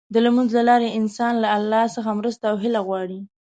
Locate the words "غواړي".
2.87-3.19